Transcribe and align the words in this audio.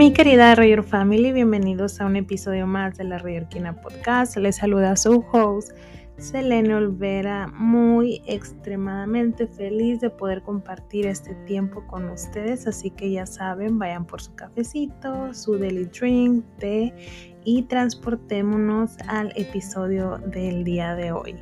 Mi 0.00 0.14
querida 0.14 0.54
Rayor 0.54 0.82
Family, 0.82 1.30
bienvenidos 1.30 2.00
a 2.00 2.06
un 2.06 2.16
episodio 2.16 2.66
más 2.66 2.96
de 2.96 3.04
la 3.04 3.18
Rayorquina 3.18 3.82
Podcast. 3.82 4.34
Les 4.38 4.56
saluda 4.56 4.96
su 4.96 5.22
host, 5.30 5.72
Selene 6.16 6.74
Olvera, 6.74 7.48
muy 7.48 8.22
extremadamente 8.26 9.46
feliz 9.46 10.00
de 10.00 10.08
poder 10.08 10.40
compartir 10.40 11.06
este 11.06 11.34
tiempo 11.44 11.86
con 11.86 12.08
ustedes. 12.08 12.66
Así 12.66 12.90
que 12.90 13.12
ya 13.12 13.26
saben, 13.26 13.78
vayan 13.78 14.06
por 14.06 14.22
su 14.22 14.34
cafecito, 14.36 15.34
su 15.34 15.58
daily 15.58 15.84
drink, 15.84 16.46
té 16.58 16.94
y 17.44 17.64
transportémonos 17.64 18.96
al 19.06 19.34
episodio 19.36 20.16
del 20.28 20.64
día 20.64 20.94
de 20.94 21.12
hoy. 21.12 21.36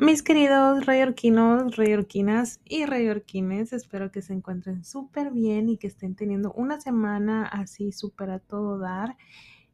Mis 0.00 0.22
queridos 0.22 0.86
rayorquinos, 0.86 1.74
rayorquinas 1.76 2.60
y 2.64 2.86
rayorquines, 2.86 3.72
espero 3.72 4.12
que 4.12 4.22
se 4.22 4.32
encuentren 4.32 4.84
súper 4.84 5.32
bien 5.32 5.68
y 5.68 5.76
que 5.76 5.88
estén 5.88 6.14
teniendo 6.14 6.52
una 6.52 6.80
semana 6.80 7.44
así 7.44 7.90
súper 7.90 8.30
a 8.30 8.38
todo 8.38 8.78
dar. 8.78 9.16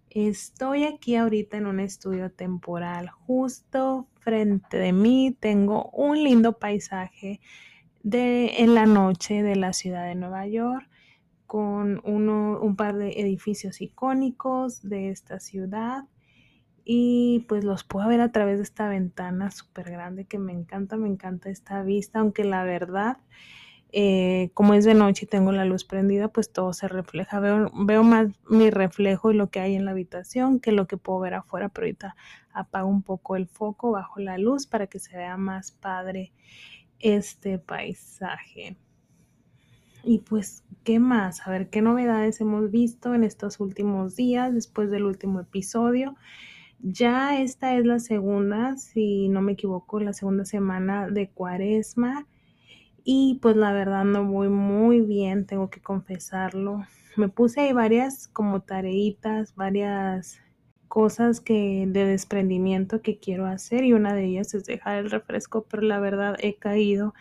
Estoy 0.08 0.84
aquí 0.84 1.16
ahorita 1.16 1.58
en 1.58 1.66
un 1.66 1.78
estudio 1.78 2.32
temporal. 2.32 3.10
Justo 3.10 4.08
frente 4.18 4.78
de 4.78 4.94
mí 4.94 5.36
tengo 5.38 5.90
un 5.90 6.24
lindo 6.24 6.58
paisaje 6.58 7.42
de, 8.02 8.62
en 8.62 8.74
la 8.74 8.86
noche 8.86 9.42
de 9.42 9.56
la 9.56 9.74
ciudad 9.74 10.06
de 10.06 10.14
Nueva 10.14 10.46
York 10.46 10.88
con 11.46 12.00
uno, 12.02 12.60
un 12.62 12.76
par 12.76 12.96
de 12.96 13.20
edificios 13.20 13.82
icónicos 13.82 14.88
de 14.88 15.10
esta 15.10 15.38
ciudad 15.38 16.04
y 16.84 17.46
pues 17.48 17.64
los 17.64 17.82
puedo 17.84 18.08
ver 18.08 18.20
a 18.20 18.30
través 18.32 18.58
de 18.58 18.64
esta 18.64 18.88
ventana 18.88 19.50
súper 19.50 19.90
grande 19.90 20.26
que 20.26 20.38
me 20.38 20.52
encanta, 20.52 20.96
me 20.96 21.08
encanta 21.08 21.48
esta 21.48 21.82
vista, 21.82 22.18
aunque 22.18 22.44
la 22.44 22.64
verdad, 22.64 23.16
eh, 23.92 24.50
como 24.54 24.74
es 24.74 24.84
de 24.84 24.94
noche 24.94 25.24
y 25.24 25.28
tengo 25.28 25.52
la 25.52 25.64
luz 25.64 25.84
prendida, 25.84 26.28
pues 26.28 26.52
todo 26.52 26.72
se 26.74 26.88
refleja, 26.88 27.40
veo, 27.40 27.70
veo 27.74 28.02
más 28.02 28.28
mi 28.50 28.70
reflejo 28.70 29.32
y 29.32 29.36
lo 29.36 29.50
que 29.50 29.60
hay 29.60 29.76
en 29.76 29.86
la 29.86 29.92
habitación 29.92 30.60
que 30.60 30.72
lo 30.72 30.86
que 30.86 30.98
puedo 30.98 31.20
ver 31.20 31.34
afuera, 31.34 31.70
pero 31.70 31.86
ahorita 31.86 32.16
apago 32.52 32.88
un 32.88 33.02
poco 33.02 33.36
el 33.36 33.46
foco 33.46 33.92
bajo 33.92 34.20
la 34.20 34.36
luz 34.36 34.66
para 34.66 34.86
que 34.86 34.98
se 34.98 35.16
vea 35.16 35.36
más 35.36 35.72
padre 35.72 36.32
este 36.98 37.58
paisaje. 37.58 38.76
Y 40.02 40.18
pues, 40.18 40.64
¿qué 40.84 40.98
más? 40.98 41.46
A 41.46 41.50
ver, 41.50 41.70
¿qué 41.70 41.80
novedades 41.80 42.40
hemos 42.42 42.70
visto 42.70 43.14
en 43.14 43.24
estos 43.24 43.58
últimos 43.58 44.16
días 44.16 44.52
después 44.52 44.90
del 44.90 45.04
último 45.04 45.40
episodio? 45.40 46.14
Ya 46.86 47.40
esta 47.40 47.78
es 47.78 47.86
la 47.86 47.98
segunda, 47.98 48.76
si 48.76 49.30
no 49.30 49.40
me 49.40 49.52
equivoco, 49.52 50.00
la 50.00 50.12
segunda 50.12 50.44
semana 50.44 51.08
de 51.08 51.30
cuaresma. 51.30 52.26
Y 53.04 53.38
pues 53.40 53.56
la 53.56 53.72
verdad 53.72 54.04
no 54.04 54.26
voy 54.26 54.50
muy 54.50 55.00
bien, 55.00 55.46
tengo 55.46 55.70
que 55.70 55.80
confesarlo. 55.80 56.84
Me 57.16 57.30
puse 57.30 57.62
ahí 57.62 57.72
varias 57.72 58.28
como 58.28 58.60
tareitas, 58.60 59.54
varias 59.54 60.40
cosas 60.86 61.40
que 61.40 61.86
de 61.88 62.04
desprendimiento 62.04 63.00
que 63.00 63.18
quiero 63.18 63.46
hacer 63.46 63.84
y 63.84 63.94
una 63.94 64.12
de 64.12 64.26
ellas 64.26 64.52
es 64.52 64.66
dejar 64.66 64.98
el 64.98 65.10
refresco, 65.10 65.66
pero 65.70 65.82
la 65.84 66.00
verdad 66.00 66.36
he 66.38 66.56
caído 66.56 67.14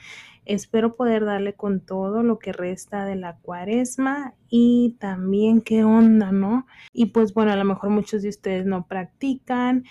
Espero 0.46 0.96
poder 0.96 1.26
darle 1.26 1.54
con 1.54 1.80
todo 1.80 2.24
lo 2.24 2.40
que 2.40 2.54
resta 2.54 3.06
de 3.06 3.16
la 3.16 3.38
cuaresma 3.38 4.34
y 4.50 4.96
también 5.00 5.62
qué 5.62 5.84
onda, 5.84 6.32
¿no? 6.32 6.66
Y 6.92 7.08
pues 7.08 7.34
bueno, 7.34 7.52
a 7.52 7.56
lo 7.56 7.66
mejor 7.66 7.90
muchos 7.90 8.22
de 8.22 8.30
ustedes 8.30 8.66
no 8.66 8.86
practican 8.88 9.86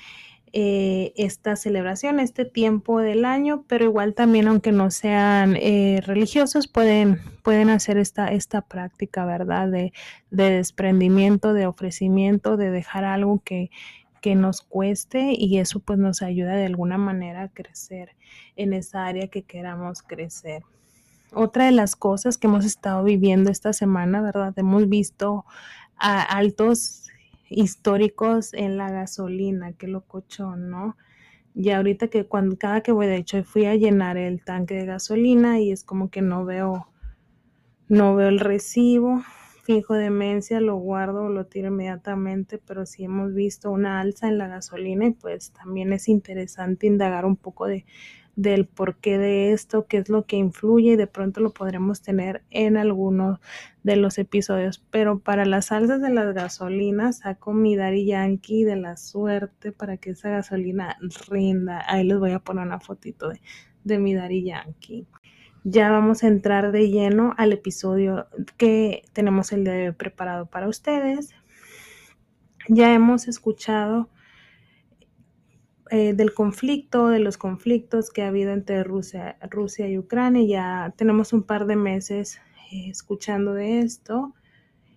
eh, 0.54 1.14
esta 1.16 1.56
celebración, 1.56 2.20
este 2.20 2.44
tiempo 2.44 3.00
del 3.00 3.24
año, 3.24 3.64
pero 3.68 3.86
igual 3.86 4.12
también 4.12 4.48
aunque 4.48 4.70
no 4.70 4.90
sean 4.90 5.56
eh, 5.56 6.02
religiosos 6.04 6.68
pueden, 6.68 7.20
pueden 7.42 7.70
hacer 7.70 7.96
esta, 7.96 8.30
esta 8.30 8.60
práctica, 8.60 9.24
¿verdad? 9.24 9.68
De, 9.68 9.94
de 10.30 10.50
desprendimiento, 10.50 11.54
de 11.54 11.66
ofrecimiento, 11.66 12.58
de 12.58 12.70
dejar 12.70 13.04
algo 13.04 13.40
que, 13.42 13.70
que 14.22 14.36
nos 14.36 14.62
cueste 14.62 15.34
y 15.36 15.58
eso 15.58 15.80
pues 15.80 15.98
nos 15.98 16.22
ayuda 16.22 16.54
de 16.54 16.66
alguna 16.66 16.96
manera 16.96 17.42
a 17.42 17.48
crecer 17.48 18.16
en 18.56 18.72
esa 18.72 19.04
área 19.04 19.26
que 19.26 19.42
queramos 19.42 20.02
crecer. 20.02 20.62
Otra 21.34 21.66
de 21.66 21.72
las 21.72 21.96
cosas 21.96 22.38
que 22.38 22.46
hemos 22.46 22.64
estado 22.64 23.02
viviendo 23.02 23.50
esta 23.50 23.72
semana, 23.72 24.22
¿verdad? 24.22 24.54
Hemos 24.56 24.88
visto 24.88 25.44
a 25.96 26.22
altos 26.22 27.08
históricos 27.50 28.54
en 28.54 28.76
la 28.76 28.90
gasolina, 28.90 29.72
qué 29.72 29.88
locochón, 29.88 30.70
¿no? 30.70 30.96
Y 31.54 31.70
ahorita 31.70 32.06
que 32.06 32.24
cuando 32.24 32.56
cada 32.56 32.80
que 32.82 32.92
voy, 32.92 33.06
de 33.06 33.16
hecho, 33.16 33.42
fui 33.42 33.66
a 33.66 33.74
llenar 33.74 34.16
el 34.16 34.44
tanque 34.44 34.74
de 34.74 34.86
gasolina 34.86 35.58
y 35.60 35.72
es 35.72 35.82
como 35.82 36.10
que 36.10 36.22
no 36.22 36.44
veo, 36.44 36.86
no 37.88 38.14
veo 38.14 38.28
el 38.28 38.38
recibo 38.38 39.22
fijo 39.62 39.94
demencia, 39.94 40.60
lo 40.60 40.76
guardo, 40.76 41.28
lo 41.28 41.46
tiro 41.46 41.68
inmediatamente, 41.68 42.58
pero 42.58 42.84
si 42.84 43.04
hemos 43.04 43.32
visto 43.34 43.70
una 43.70 44.00
alza 44.00 44.28
en 44.28 44.38
la 44.38 44.48
gasolina 44.48 45.12
pues 45.20 45.52
también 45.52 45.92
es 45.92 46.08
interesante 46.08 46.86
indagar 46.86 47.24
un 47.24 47.36
poco 47.36 47.66
de, 47.66 47.84
del 48.36 48.66
porqué 48.66 49.18
de 49.18 49.52
esto, 49.52 49.86
qué 49.86 49.98
es 49.98 50.08
lo 50.08 50.26
que 50.26 50.36
influye 50.36 50.92
y 50.92 50.96
de 50.96 51.06
pronto 51.06 51.40
lo 51.40 51.52
podremos 51.52 52.02
tener 52.02 52.42
en 52.50 52.76
algunos 52.76 53.40
de 53.82 53.96
los 53.96 54.18
episodios. 54.18 54.82
Pero 54.90 55.20
para 55.20 55.44
las 55.44 55.72
alzas 55.72 56.00
de 56.00 56.10
las 56.10 56.34
gasolinas 56.34 57.18
saco 57.18 57.52
mi 57.52 57.76
Daddy 57.76 58.06
Yankee 58.06 58.64
de 58.64 58.76
la 58.76 58.96
suerte 58.96 59.72
para 59.72 59.96
que 59.96 60.10
esa 60.10 60.30
gasolina 60.30 60.96
rinda. 61.28 61.84
Ahí 61.86 62.04
les 62.04 62.18
voy 62.18 62.32
a 62.32 62.40
poner 62.40 62.66
una 62.66 62.80
fotito 62.80 63.28
de, 63.28 63.40
de 63.84 63.98
mi 63.98 64.14
Daddy 64.14 64.44
Yankee 64.44 65.06
ya 65.64 65.90
vamos 65.90 66.24
a 66.24 66.28
entrar 66.28 66.72
de 66.72 66.90
lleno 66.90 67.34
al 67.36 67.52
episodio 67.52 68.26
que 68.56 69.04
tenemos 69.12 69.52
el 69.52 69.64
de 69.64 69.92
preparado 69.92 70.46
para 70.46 70.68
ustedes. 70.68 71.30
Ya 72.68 72.92
hemos 72.94 73.28
escuchado 73.28 74.08
eh, 75.90 76.14
del 76.14 76.32
conflicto, 76.34 77.08
de 77.08 77.18
los 77.18 77.36
conflictos 77.36 78.10
que 78.10 78.22
ha 78.22 78.28
habido 78.28 78.52
entre 78.52 78.82
Rusia, 78.82 79.36
Rusia 79.50 79.88
y 79.88 79.98
Ucrania. 79.98 80.46
Ya 80.46 80.94
tenemos 80.96 81.32
un 81.32 81.42
par 81.42 81.66
de 81.66 81.76
meses 81.76 82.40
eh, 82.72 82.88
escuchando 82.88 83.54
de 83.54 83.80
esto. 83.80 84.34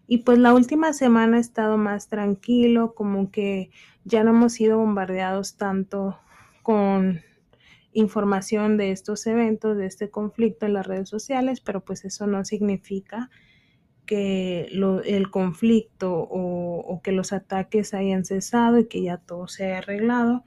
Y 0.07 0.19
pues 0.19 0.37
la 0.37 0.53
última 0.53 0.93
semana 0.93 1.37
ha 1.37 1.39
estado 1.39 1.77
más 1.77 2.09
tranquilo, 2.09 2.93
como 2.93 3.31
que 3.31 3.71
ya 4.03 4.23
no 4.23 4.31
hemos 4.31 4.53
sido 4.53 4.77
bombardeados 4.77 5.57
tanto 5.57 6.19
con 6.61 7.21
información 7.95 8.75
de 8.77 8.91
estos 8.91 9.25
eventos, 9.25 9.77
de 9.77 9.85
este 9.87 10.09
conflicto 10.09 10.65
en 10.65 10.73
las 10.73 10.85
redes 10.85 11.09
sociales, 11.09 11.61
pero 11.61 11.79
pues 11.79 12.03
eso 12.03 12.27
no 12.27 12.43
significa 12.43 13.29
que 14.05 14.67
el 15.05 15.31
conflicto 15.31 16.13
o, 16.13 17.01
que 17.03 17.13
los 17.13 17.33
ataques 17.33 17.93
hayan 17.93 18.25
cesado 18.25 18.79
y 18.79 18.87
que 18.87 19.01
ya 19.01 19.17
todo 19.17 19.47
se 19.47 19.65
haya 19.65 19.79
arreglado. 19.79 20.43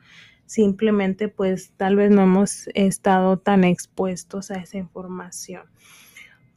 Simplemente 0.47 1.29
pues 1.29 1.73
tal 1.77 1.97
vez 1.97 2.11
no 2.11 2.23
hemos 2.23 2.69
estado 2.75 3.39
tan 3.39 3.65
expuestos 3.65 4.51
a 4.51 4.57
esa 4.57 4.77
información. 4.77 5.63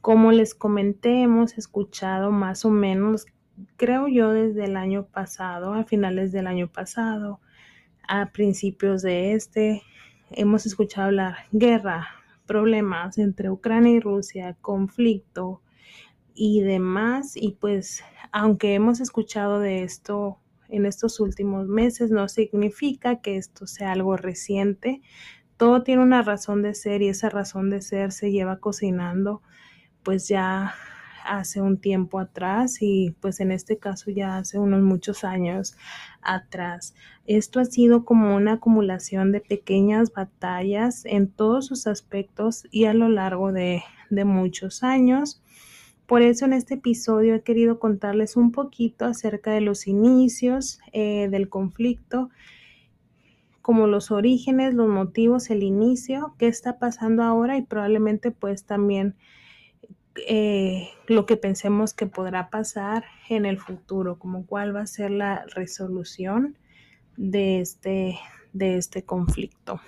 Como 0.02 0.30
les 0.30 0.54
comenté, 0.54 1.22
hemos 1.22 1.56
escuchado 1.56 2.30
más 2.30 2.64
o 2.64 2.70
menos, 2.70 3.26
creo 3.76 4.08
yo, 4.08 4.32
desde 4.32 4.64
el 4.64 4.76
año 4.76 5.06
pasado, 5.06 5.74
a 5.74 5.84
finales 5.84 6.32
del 6.32 6.46
año 6.46 6.68
pasado, 6.68 7.40
a 8.08 8.32
principios 8.32 9.02
de 9.02 9.32
este, 9.34 9.82
hemos 10.34 10.66
escuchado 10.66 11.06
hablar 11.08 11.36
guerra, 11.52 12.08
problemas 12.46 13.18
entre 13.18 13.50
Ucrania 13.50 13.92
y 13.94 14.00
Rusia, 14.00 14.56
conflicto 14.60 15.62
y 16.34 16.60
demás. 16.60 17.36
Y 17.36 17.52
pues, 17.60 18.02
aunque 18.32 18.74
hemos 18.74 19.00
escuchado 19.00 19.60
de 19.60 19.82
esto 19.82 20.38
en 20.68 20.86
estos 20.86 21.20
últimos 21.20 21.68
meses, 21.68 22.10
no 22.10 22.28
significa 22.28 23.20
que 23.20 23.36
esto 23.36 23.66
sea 23.66 23.92
algo 23.92 24.16
reciente. 24.16 25.02
Todo 25.56 25.82
tiene 25.82 26.02
una 26.02 26.22
razón 26.22 26.62
de 26.62 26.74
ser 26.74 27.02
y 27.02 27.08
esa 27.08 27.28
razón 27.28 27.70
de 27.70 27.82
ser 27.82 28.12
se 28.12 28.30
lleva 28.32 28.58
cocinando 28.58 29.42
pues 30.02 30.28
ya 30.28 30.74
hace 31.24 31.60
un 31.60 31.78
tiempo 31.78 32.18
atrás 32.18 32.78
y 32.80 33.14
pues 33.20 33.40
en 33.40 33.52
este 33.52 33.78
caso 33.78 34.10
ya 34.10 34.36
hace 34.38 34.58
unos 34.58 34.82
muchos 34.82 35.24
años 35.24 35.76
atrás. 36.20 36.94
Esto 37.26 37.60
ha 37.60 37.64
sido 37.64 38.04
como 38.04 38.34
una 38.34 38.54
acumulación 38.54 39.32
de 39.32 39.40
pequeñas 39.40 40.12
batallas 40.12 41.04
en 41.04 41.28
todos 41.28 41.66
sus 41.66 41.86
aspectos 41.86 42.66
y 42.70 42.84
a 42.84 42.94
lo 42.94 43.08
largo 43.08 43.52
de, 43.52 43.82
de 44.10 44.24
muchos 44.24 44.82
años. 44.82 45.42
Por 46.06 46.20
eso 46.22 46.44
en 46.44 46.52
este 46.52 46.74
episodio 46.74 47.34
he 47.34 47.42
querido 47.42 47.78
contarles 47.78 48.36
un 48.36 48.52
poquito 48.52 49.06
acerca 49.06 49.52
de 49.52 49.60
los 49.60 49.86
inicios 49.86 50.80
eh, 50.92 51.28
del 51.30 51.48
conflicto, 51.48 52.28
como 53.62 53.86
los 53.86 54.10
orígenes, 54.10 54.74
los 54.74 54.88
motivos, 54.88 55.48
el 55.48 55.62
inicio, 55.62 56.34
qué 56.36 56.48
está 56.48 56.78
pasando 56.78 57.22
ahora 57.22 57.56
y 57.56 57.62
probablemente 57.62 58.32
pues 58.32 58.64
también 58.64 59.14
eh, 60.16 60.90
lo 61.08 61.26
que 61.26 61.36
pensemos 61.36 61.94
que 61.94 62.06
podrá 62.06 62.50
pasar 62.50 63.04
en 63.28 63.46
el 63.46 63.58
futuro, 63.58 64.18
como 64.18 64.46
cuál 64.46 64.74
va 64.74 64.82
a 64.82 64.86
ser 64.86 65.10
la 65.10 65.44
resolución 65.54 66.58
de 67.16 67.60
este, 67.60 68.18
de 68.52 68.76
este 68.76 69.04
conflicto. 69.04 69.80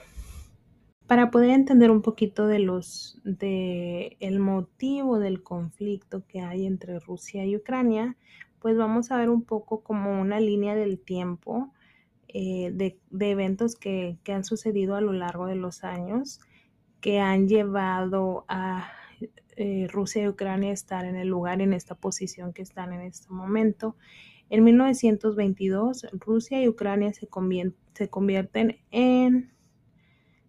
Para 1.06 1.31
poder 1.31 1.50
entender 1.50 1.91
un 1.91 2.00
poquito 2.00 2.47
de 2.47 2.59
los 2.59 3.21
de 3.25 4.17
el 4.21 4.41
motivo 4.41 5.19
del 5.19 5.43
conflicto 5.43 6.26
que 6.26 6.41
hay 6.41 6.65
entre 6.67 6.99
Rusia 6.99 7.44
y 7.44 7.56
Ucrania, 7.56 8.17
pues 8.61 8.79
vamos 8.79 9.11
a 9.11 9.19
ver 9.19 9.29
un 9.29 9.43
poco 9.43 9.82
como 9.82 10.19
una 10.19 10.41
línea 10.41 10.75
del 10.75 10.99
tiempo 10.99 11.71
eh, 12.29 12.71
de, 12.73 12.99
de, 13.11 13.31
eventos 13.31 13.76
que, 13.76 14.19
que, 14.25 14.32
han 14.32 14.44
sucedido 14.44 14.97
a 14.97 15.03
lo 15.03 15.12
largo 15.12 15.47
de 15.47 15.55
los 15.55 15.85
años 15.85 16.41
que 17.00 17.21
han 17.21 17.47
llevado 17.49 18.47
a 18.49 18.88
eh, 19.56 19.86
Rusia 19.90 20.24
y 20.24 20.28
Ucrania 20.28 20.72
estar 20.72 21.04
en 21.04 21.16
el 21.16 21.28
lugar, 21.28 21.60
en 21.60 21.72
esta 21.72 21.94
posición 21.94 22.52
que 22.52 22.62
están 22.62 22.92
en 22.92 23.00
este 23.00 23.28
momento. 23.30 23.96
En 24.50 24.64
1922, 24.64 26.06
Rusia 26.12 26.62
y 26.62 26.68
Ucrania 26.68 27.12
se, 27.12 27.28
se 27.94 28.08
convierten 28.08 28.78
en 28.90 29.52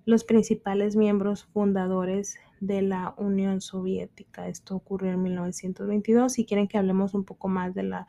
los 0.06 0.24
principales 0.24 0.96
miembros 0.96 1.46
fundadores 1.46 2.38
de 2.60 2.82
la 2.82 3.16
Unión 3.18 3.62
Soviética. 3.62 4.48
Esto 4.48 4.76
ocurrió 4.76 5.12
en 5.12 5.24
1922. 5.24 6.34
Si 6.34 6.46
quieren 6.46 6.68
que 6.68 6.78
hablemos 6.78 7.14
un 7.14 7.24
poco 7.24 7.48
más 7.48 7.74
de 7.74 7.84
la, 7.84 8.08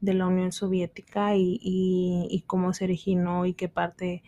de 0.00 0.14
la 0.14 0.26
Unión 0.26 0.52
Soviética 0.52 1.36
y, 1.36 1.58
y, 1.60 2.26
y 2.30 2.42
cómo 2.42 2.72
se 2.72 2.84
originó 2.84 3.46
y 3.46 3.54
qué 3.54 3.68
parte 3.68 4.22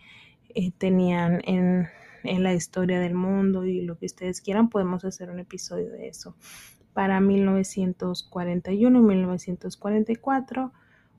eh, 0.55 0.71
tenían 0.71 1.41
en, 1.45 1.87
en 2.23 2.43
la 2.43 2.53
historia 2.53 2.99
del 2.99 3.13
mundo 3.13 3.65
y 3.65 3.81
lo 3.81 3.97
que 3.97 4.05
ustedes 4.05 4.41
quieran, 4.41 4.69
podemos 4.69 5.05
hacer 5.05 5.29
un 5.29 5.39
episodio 5.39 5.91
de 5.91 6.07
eso. 6.07 6.35
Para 6.93 7.21
1941 7.21 8.99
y 8.99 9.01
1944, 9.01 10.73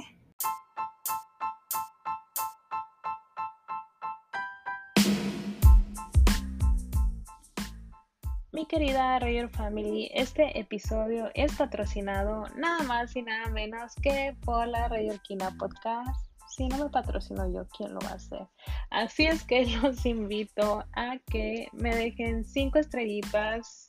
Mi 8.53 8.65
querida 8.65 9.19
Rayer 9.19 9.51
Family, 9.51 10.11
este 10.15 10.59
episodio 10.59 11.29
es 11.35 11.55
patrocinado 11.57 12.47
nada 12.57 12.83
más 12.85 13.15
y 13.17 13.21
nada 13.21 13.51
menos 13.51 13.95
que 13.97 14.35
por 14.47 14.67
la 14.67 14.89
Rayerquina 14.89 15.55
Podcast 15.59 16.26
si 16.57 16.69
no 16.69 16.79
me 16.79 16.91
patrocino 16.91 17.47
yo, 17.53 17.69
¿quién 17.69 17.93
lo 17.93 18.01
va 18.01 18.11
a 18.11 18.15
hacer? 18.15 18.47
Así 18.91 19.27
es 19.27 19.45
que 19.45 19.67
los 19.83 20.07
invito 20.07 20.85
a 20.95 21.19
que 21.31 21.69
me 21.73 21.95
dejen 21.95 22.45
cinco 22.45 22.79
estrellitas, 22.79 23.87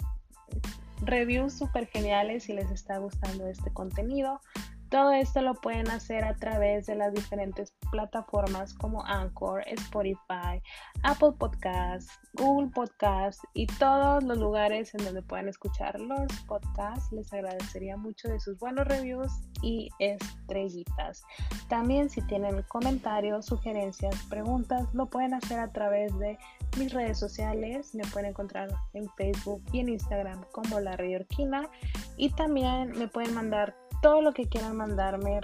reviews 1.01 1.53
súper 1.53 1.87
geniales 1.87 2.43
si 2.43 2.53
les 2.53 2.69
está 2.69 2.97
gustando 2.97 3.47
este 3.47 3.71
contenido. 3.71 4.41
Todo 4.89 5.11
esto 5.11 5.41
lo 5.41 5.53
pueden 5.55 5.89
hacer 5.89 6.25
a 6.25 6.35
través 6.35 6.85
de 6.87 6.95
las 6.95 7.13
diferentes 7.13 7.73
plataformas 7.91 8.73
como 8.73 9.05
Anchor, 9.05 9.63
Spotify, 9.67 10.61
Apple 11.03 11.33
Podcasts, 11.37 12.19
Google 12.33 12.69
Podcasts 12.73 13.41
y 13.53 13.67
todos 13.67 14.23
los 14.23 14.37
lugares 14.37 14.93
en 14.95 15.05
donde 15.05 15.21
puedan 15.21 15.47
escuchar 15.47 15.99
los 15.99 16.31
podcasts. 16.47 17.11
Les 17.11 17.31
agradecería 17.33 17.97
mucho 17.97 18.27
de 18.29 18.39
sus 18.39 18.57
buenos 18.59 18.87
reviews 18.87 19.31
y 19.61 19.89
estrellitas. 19.99 21.23
También 21.69 22.09
si 22.09 22.21
tienen 22.23 22.63
comentarios, 22.63 23.45
sugerencias, 23.45 24.15
preguntas, 24.29 24.87
lo 24.93 25.07
pueden 25.07 25.33
hacer 25.33 25.59
a 25.59 25.71
través 25.71 26.17
de 26.19 26.37
mis 26.77 26.93
redes 26.93 27.19
sociales. 27.19 27.93
Me 27.95 28.03
pueden 28.05 28.29
encontrar 28.29 28.69
en 28.93 29.09
Facebook 29.17 29.63
y 29.71 29.79
en 29.79 29.89
Instagram 29.89 30.43
como 30.51 30.79
La 30.79 30.91
Orquina 30.93 31.69
y 32.17 32.29
también 32.31 32.91
me 32.97 33.07
pueden 33.07 33.33
mandar 33.33 33.75
todo 34.01 34.21
lo 34.21 34.33
que 34.33 34.47
quieran 34.47 34.75
mandarme, 34.75 35.41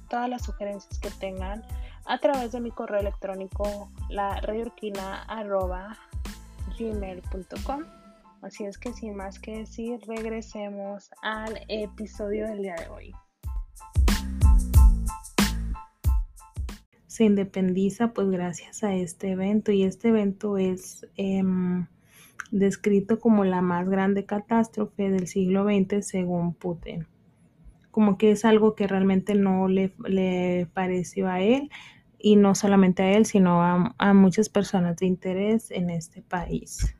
todas 0.00 0.28
las 0.28 0.44
sugerencias 0.44 0.98
que 0.98 1.10
tengan 1.10 1.62
a 2.06 2.18
través 2.18 2.52
de 2.52 2.60
mi 2.60 2.70
correo 2.70 3.00
electrónico 3.00 3.90
la 4.08 4.40
gmail.com 6.78 7.84
Así 8.44 8.64
es 8.64 8.76
que 8.76 8.92
sin 8.92 9.16
más 9.16 9.38
que 9.38 9.60
decir, 9.60 10.00
regresemos 10.06 11.10
al 11.22 11.60
episodio 11.68 12.46
del 12.46 12.60
día 12.60 12.74
de 12.74 12.88
hoy. 12.88 13.14
Se 17.06 17.24
independiza 17.24 18.12
pues 18.12 18.28
gracias 18.28 18.84
a 18.84 18.94
este 18.94 19.30
evento 19.30 19.72
y 19.72 19.84
este 19.84 20.08
evento 20.08 20.58
es 20.58 21.06
em, 21.16 21.86
descrito 22.50 23.18
como 23.18 23.44
la 23.44 23.62
más 23.62 23.88
grande 23.88 24.26
catástrofe 24.26 25.08
del 25.08 25.26
siglo 25.26 25.64
XX 25.64 26.06
según 26.06 26.52
Putin 26.52 27.06
como 27.94 28.18
que 28.18 28.32
es 28.32 28.44
algo 28.44 28.74
que 28.74 28.88
realmente 28.88 29.36
no 29.36 29.68
le, 29.68 29.94
le 30.04 30.66
pareció 30.74 31.28
a 31.28 31.40
él 31.40 31.70
y 32.18 32.34
no 32.34 32.56
solamente 32.56 33.04
a 33.04 33.12
él, 33.12 33.24
sino 33.24 33.62
a, 33.62 33.94
a 33.98 34.14
muchas 34.14 34.48
personas 34.48 34.96
de 34.96 35.06
interés 35.06 35.70
en 35.70 35.90
este 35.90 36.20
país. 36.20 36.96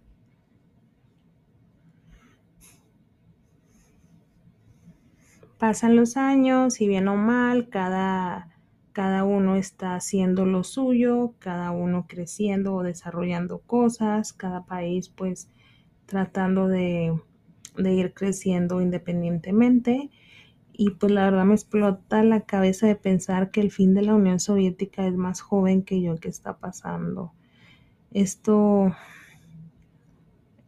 Pasan 5.59 5.97
los 5.97 6.17
años 6.17 6.81
y 6.81 6.87
bien 6.87 7.09
o 7.09 7.17
mal, 7.17 7.71
cada, 7.71 8.57
cada 8.93 9.25
uno 9.25 9.57
está 9.57 9.97
haciendo 9.97 10.47
lo 10.47 10.63
suyo, 10.63 11.35
cada 11.41 11.73
uno 11.73 12.07
creciendo 12.07 12.73
o 12.73 12.85
desarrollando 12.85 13.59
cosas, 13.59 14.33
cada 14.33 14.65
país 14.65 15.09
pues 15.09 15.51
tratando 16.07 16.69
de, 16.69 17.21
de 17.77 17.93
ir 17.95 18.15
creciendo 18.15 18.81
independientemente 18.81 20.13
y 20.77 20.91
pues 20.91 21.13
la 21.13 21.25
verdad 21.25 21.45
me 21.45 21.55
explota 21.55 22.25
la 22.25 22.41
cabeza 22.41 22.87
de 22.87 22.97
pensar 22.97 23.51
que 23.53 23.61
el 23.61 23.71
fin 23.71 23.95
de 23.95 24.03
la 24.03 24.15
Unión 24.15 24.41
Soviética 24.41 25.07
es 25.07 25.15
más 25.15 25.41
joven 25.41 25.83
que 25.83 26.03
yo 26.03 26.17
que 26.17 26.29
está 26.29 26.59
pasando. 26.59 27.33
Esto, 28.11 28.93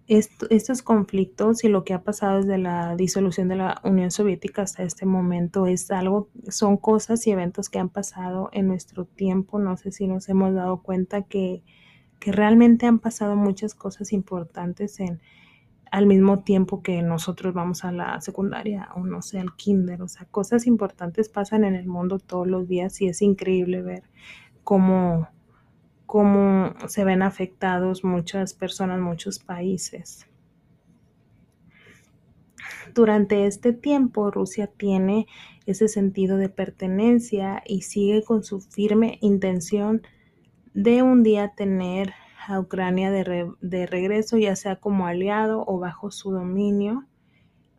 esto, 0.06 0.46
estos 0.50 0.82
conflictos 0.82 1.64
y 1.64 1.68
lo 1.68 1.84
que 1.84 1.92
ha 1.92 2.04
pasado 2.04 2.36
desde 2.36 2.58
la 2.58 2.94
disolución 2.94 3.48
de 3.48 3.56
la 3.56 3.80
Unión 3.82 4.12
Soviética 4.12 4.62
hasta 4.62 4.84
este 4.84 5.06
momento 5.06 5.66
es 5.66 5.90
algo, 5.90 6.28
son 6.48 6.76
cosas 6.76 7.26
y 7.26 7.32
eventos 7.32 7.68
que 7.68 7.80
han 7.80 7.88
pasado 7.88 8.48
en 8.52 8.68
nuestro 8.68 9.06
tiempo. 9.06 9.58
No 9.58 9.76
sé 9.76 9.90
si 9.90 10.06
nos 10.06 10.28
hemos 10.28 10.54
dado 10.54 10.82
cuenta 10.82 11.22
que, 11.22 11.64
que 12.20 12.30
realmente 12.30 12.86
han 12.86 13.00
pasado 13.00 13.34
muchas 13.34 13.74
cosas 13.74 14.12
importantes 14.12 15.00
en, 15.00 15.20
al 15.90 16.06
mismo 16.06 16.40
tiempo 16.40 16.82
que 16.82 17.02
nosotros 17.02 17.54
vamos 17.54 17.84
a 17.84 17.92
la 17.92 18.20
secundaria 18.20 18.88
o 18.94 19.00
no 19.00 19.22
sé, 19.22 19.38
al 19.38 19.54
kinder. 19.56 20.02
O 20.02 20.08
sea, 20.08 20.26
cosas 20.26 20.66
importantes 20.66 21.28
pasan 21.28 21.64
en 21.64 21.74
el 21.74 21.86
mundo 21.86 22.18
todos 22.18 22.46
los 22.46 22.68
días 22.68 23.00
y 23.00 23.08
es 23.08 23.22
increíble 23.22 23.82
ver 23.82 24.02
cómo, 24.64 25.28
cómo 26.06 26.74
se 26.88 27.04
ven 27.04 27.22
afectados 27.22 28.04
muchas 28.04 28.54
personas, 28.54 29.00
muchos 29.00 29.38
países. 29.38 30.26
Durante 32.94 33.46
este 33.46 33.72
tiempo, 33.72 34.30
Rusia 34.30 34.68
tiene 34.68 35.26
ese 35.66 35.88
sentido 35.88 36.36
de 36.36 36.48
pertenencia 36.48 37.62
y 37.66 37.82
sigue 37.82 38.22
con 38.22 38.42
su 38.42 38.60
firme 38.60 39.18
intención 39.20 40.02
de 40.74 41.02
un 41.02 41.22
día 41.22 41.52
tener 41.56 42.14
a 42.46 42.60
Ucrania 42.60 43.10
de, 43.10 43.86
regreso, 43.86 44.38
ya 44.38 44.56
sea 44.56 44.76
como 44.76 45.06
aliado 45.06 45.64
o 45.66 45.78
bajo 45.78 46.10
su 46.10 46.30
dominio, 46.30 47.04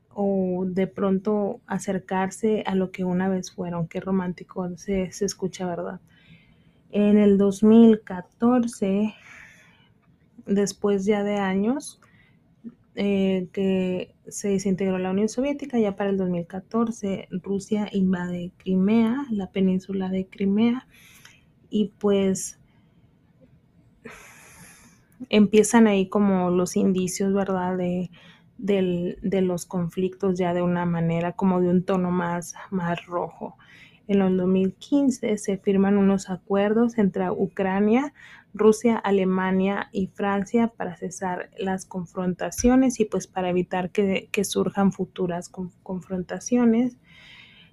o 0.09 0.65
de 0.67 0.87
pronto 0.87 1.61
acercarse 1.67 2.63
a 2.65 2.75
lo 2.75 2.91
que 2.91 3.03
una 3.03 3.29
vez 3.29 3.51
fueron. 3.51 3.87
Qué 3.87 3.99
romántico 3.99 4.67
se, 4.77 5.03
escucha, 5.03 5.67
¿verdad? 5.67 5.99
En 6.91 7.17
el 7.17 7.37
2014, 7.37 9.13
después 10.45 11.05
ya 11.05 11.23
de 11.23 11.37
años 11.37 12.01
eh, 12.95 13.47
que 13.53 14.15
se 14.27 14.49
desintegró 14.49 14.97
la 14.97 15.11
Unión 15.11 15.29
Soviética, 15.29 15.79
ya 15.79 15.95
para 15.95 16.09
el 16.09 16.17
2014 16.17 17.27
Rusia 17.43 17.87
invade 17.91 18.51
Crimea, 18.57 19.25
la 19.29 19.51
península 19.51 20.09
de 20.09 20.25
Crimea, 20.25 20.87
y 21.69 21.91
pues 21.99 22.59
empiezan 25.29 25.87
ahí 25.87 26.09
como 26.09 26.49
los 26.51 26.75
indicios, 26.75 27.33
¿verdad? 27.33 27.77
De, 27.77 28.09
de 28.57 29.41
los 29.41 29.65
conflictos 29.65 30.37
ya 30.37 30.53
de 30.53 30.63
una 30.63 30.85
manera 30.85 31.33
como 31.33 31.61
de 31.61 31.69
un 31.69 31.83
tono 31.83 32.09
más, 32.09 32.55
más 32.71 33.05
rojo. 33.05 33.55
en 34.07 34.21
el 34.21 34.37
2015 34.37 35.37
se 35.37 35.57
firman 35.57 35.97
unos 35.97 36.29
acuerdos 36.29 36.97
entre 36.97 37.29
Ucrania, 37.29 38.13
Rusia, 38.57 38.97
Alemania 38.97 39.89
y 39.91 40.07
Francia 40.07 40.73
para 40.75 40.97
cesar 40.97 41.49
las 41.57 41.85
confrontaciones 41.85 42.99
y 42.99 43.05
pues 43.05 43.27
para 43.27 43.49
evitar 43.49 43.91
que, 43.91 44.29
surjan 44.43 44.91
futuras 44.91 45.49
confrontaciones. 45.83 46.97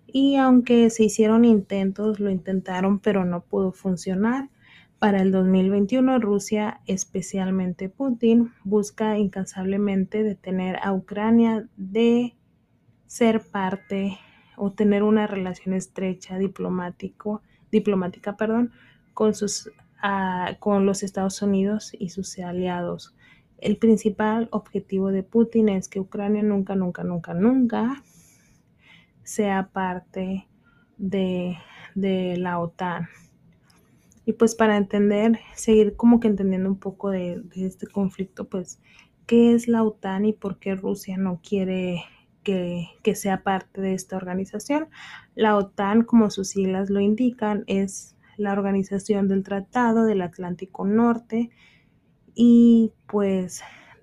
Y 0.06 0.36
aunque 0.36 0.90
se 0.90 1.04
hicieron 1.04 1.44
intentos, 1.44 2.20
lo 2.20 2.30
intentaron, 2.30 3.00
pero 3.00 3.24
no 3.24 3.42
pudo 3.42 3.72
funcionar. 3.72 4.50
Para 4.98 5.20
el 5.20 5.32
2021, 5.32 6.18
Rusia, 6.18 6.80
especialmente 6.86 7.88
Putin, 7.88 8.52
busca 8.64 9.18
incansablemente 9.18 10.22
detener 10.22 10.78
a 10.82 10.92
Ucrania 10.92 11.68
de 11.76 12.34
ser 13.06 13.42
parte 13.42 14.18
o 14.56 14.72
tener 14.72 15.02
una 15.02 15.26
relación 15.26 15.74
estrecha 15.74 16.38
diplomático, 16.38 17.42
diplomática 17.70 18.36
perdón, 18.36 18.72
con, 19.12 19.34
sus, 19.34 19.66
uh, 20.02 20.58
con 20.58 20.86
los 20.86 21.02
Estados 21.02 21.42
Unidos 21.42 21.92
y 21.98 22.10
sus 22.10 22.38
aliados. 22.38 23.14
El 23.58 23.76
principal 23.76 24.48
objetivo 24.52 25.10
de 25.10 25.22
Putin 25.22 25.68
es 25.68 25.88
que 25.88 26.00
Ucrania 26.00 26.42
nunca, 26.42 26.76
nunca, 26.76 27.04
nunca, 27.04 27.34
nunca 27.34 28.02
sea 29.22 29.70
parte 29.72 30.48
de, 30.96 31.56
de 31.94 32.36
la 32.36 32.58
OTAN. 32.58 33.08
Y 34.26 34.34
pues 34.34 34.54
para 34.54 34.76
entender, 34.76 35.38
seguir 35.54 35.96
como 35.96 36.20
que 36.20 36.28
entendiendo 36.28 36.68
un 36.68 36.78
poco 36.78 37.10
de, 37.10 37.42
este 37.56 37.86
conflicto, 37.86 38.48
pues, 38.48 38.80
¿qué 39.26 39.52
es 39.52 39.68
la 39.68 39.82
OTAN 39.82 40.24
y 40.24 40.32
por 40.32 40.58
qué 40.58 40.74
Rusia 40.74 41.16
no 41.18 41.40
quiere 41.46 42.04
que, 42.42 42.88
que, 43.02 43.14
sea 43.14 43.42
parte 43.42 43.80
de 43.80 43.94
esta 43.94 44.16
organización? 44.16 44.88
La 45.34 45.56
OTAN, 45.56 46.02
como 46.04 46.30
sus 46.30 46.48
siglas 46.48 46.88
lo 46.90 47.00
indican, 47.00 47.64
es 47.66 48.16
la 48.36 48.52
organización 48.52 49.28
del 49.28 49.42
Tratado 49.42 50.04
del 50.04 50.22
Atlántico 50.22 50.84
Norte 50.84 51.50
y 52.34 52.92
pues 53.06 53.62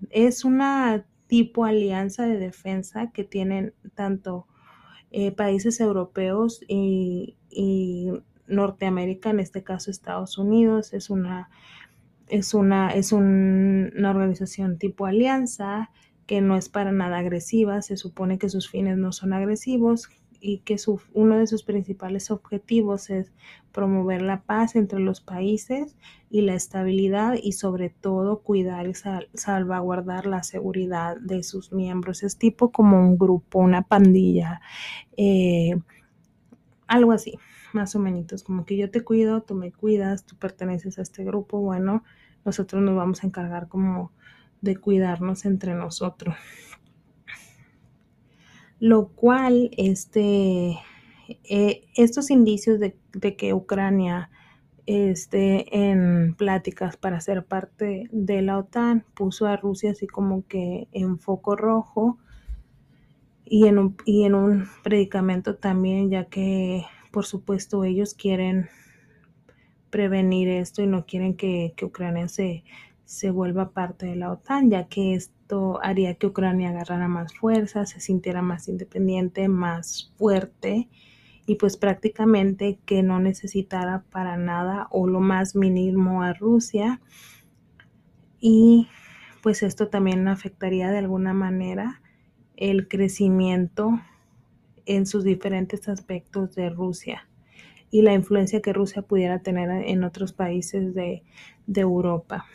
es 0.09 0.45
una 0.45 1.05
tipo 1.27 1.65
alianza 1.65 2.25
de 2.25 2.37
defensa 2.37 3.11
que 3.11 3.23
tienen 3.23 3.73
tanto 3.95 4.47
eh, 5.11 5.31
países 5.31 5.79
europeos 5.79 6.61
y, 6.67 7.37
y 7.49 8.11
Norteamérica, 8.47 9.29
en 9.29 9.39
este 9.39 9.63
caso 9.63 9.91
Estados 9.91 10.37
Unidos, 10.37 10.93
es 10.93 11.09
una, 11.09 11.49
es 12.27 12.53
una, 12.53 12.91
es 12.91 13.11
un, 13.11 13.91
una 13.97 14.09
organización 14.09 14.77
tipo 14.77 15.05
alianza 15.05 15.91
que 16.25 16.41
no 16.41 16.55
es 16.55 16.69
para 16.69 16.91
nada 16.91 17.17
agresiva, 17.17 17.81
se 17.81 17.97
supone 17.97 18.37
que 18.37 18.49
sus 18.49 18.69
fines 18.69 18.97
no 18.97 19.11
son 19.11 19.33
agresivos 19.33 20.09
y 20.39 20.59
que 20.59 20.77
su, 20.77 20.99
uno 21.13 21.37
de 21.37 21.45
sus 21.45 21.63
principales 21.63 22.31
objetivos 22.31 23.09
es 23.09 23.31
promover 23.71 24.21
la 24.21 24.41
paz 24.41 24.75
entre 24.75 24.99
los 24.99 25.21
países 25.21 25.95
y 26.29 26.41
la 26.41 26.55
estabilidad 26.55 27.35
y 27.41 27.51
sobre 27.51 27.89
todo 27.89 28.39
cuidar 28.39 28.87
y 28.87 28.93
sal, 28.93 29.29
salvaguardar 29.33 30.25
la 30.25 30.41
seguridad 30.43 31.17
de 31.17 31.43
sus 31.43 31.71
miembros. 31.71 32.23
Es 32.23 32.37
tipo 32.37 32.71
como 32.71 32.99
un 32.99 33.17
grupo, 33.17 33.59
una 33.59 33.83
pandilla, 33.83 34.61
eh, 35.17 35.75
algo 36.87 37.11
así 37.11 37.37
más 37.73 37.95
o 37.95 37.99
menos, 37.99 38.43
como 38.43 38.65
que 38.65 38.77
yo 38.77 38.89
te 38.89 39.01
cuido, 39.01 39.41
tú 39.41 39.55
me 39.55 39.71
cuidas, 39.71 40.25
tú 40.25 40.35
perteneces 40.35 40.99
a 40.99 41.01
este 41.01 41.23
grupo, 41.23 41.59
bueno, 41.59 42.03
nosotros 42.45 42.81
nos 42.81 42.95
vamos 42.95 43.23
a 43.23 43.27
encargar 43.27 43.67
como 43.67 44.11
de 44.61 44.77
cuidarnos 44.77 45.45
entre 45.45 45.73
nosotros. 45.73 46.35
Lo 48.79 49.09
cual, 49.09 49.69
este, 49.77 50.77
eh, 51.43 51.83
estos 51.95 52.31
indicios 52.31 52.79
de, 52.79 52.95
de, 53.13 53.35
que 53.35 53.53
Ucrania 53.53 54.29
esté 54.87 55.91
en 55.91 56.33
pláticas 56.35 56.97
para 56.97 57.21
ser 57.21 57.45
parte 57.45 58.09
de 58.11 58.41
la 58.41 58.57
OTAN 58.57 59.05
puso 59.13 59.45
a 59.45 59.55
Rusia 59.55 59.91
así 59.91 60.07
como 60.07 60.47
que 60.47 60.87
en 60.91 61.19
foco 61.19 61.55
rojo 61.55 62.17
y 63.45 63.67
en 63.67 63.77
un, 63.77 63.97
y 64.05 64.23
en 64.23 64.33
un 64.33 64.67
predicamento 64.81 65.55
también, 65.57 66.09
ya 66.09 66.25
que 66.25 66.85
por 67.11 67.25
supuesto, 67.25 67.83
ellos 67.83 68.13
quieren 68.13 68.69
prevenir 69.89 70.47
esto 70.47 70.81
y 70.81 70.87
no 70.87 71.05
quieren 71.05 71.35
que, 71.35 71.75
Ucrania 71.83 72.27
se, 72.27 72.63
se 73.05 73.29
vuelva 73.29 73.71
parte 73.71 74.05
de 74.05 74.15
la 74.15 74.31
OTAN, 74.31 74.69
ya 74.69 74.87
que 74.87 75.13
esto 75.13 75.79
haría 75.83 76.15
que 76.15 76.27
Ucrania 76.27 76.69
agarrara 76.69 77.07
más 77.07 77.35
fuerza, 77.35 77.85
se 77.85 77.99
sintiera 77.99 78.41
más 78.41 78.67
independiente, 78.67 79.47
más 79.49 80.13
fuerte 80.17 80.89
y 81.45 81.55
pues 81.55 81.75
prácticamente 81.75 82.79
que 82.85 83.03
no 83.03 83.19
necesitara 83.19 84.03
para 84.09 84.37
nada 84.37 84.87
o 84.91 85.07
lo 85.07 85.19
más 85.19 85.55
mínimo 85.55 86.23
a 86.23 86.33
Rusia. 86.33 87.01
Y 88.39 88.87
pues 89.43 89.61
esto 89.63 89.89
también 89.89 90.27
afectaría 90.27 90.89
de 90.89 90.99
alguna 90.99 91.33
manera 91.33 92.01
el 92.55 92.87
crecimiento 92.87 93.99
en 94.85 95.05
sus 95.05 95.23
diferentes 95.23 95.87
aspectos 95.87 96.55
de 96.55 96.69
Rusia 96.69 97.27
y 97.91 98.01
la 98.01 98.13
influencia 98.13 98.61
que 98.61 98.73
Rusia 98.73 99.01
pudiera 99.01 99.39
tener 99.39 99.69
en 99.69 100.03
otros 100.03 100.33
países 100.33 100.93
de, 100.93 101.23
de 101.67 101.81
Europa. 101.81 102.45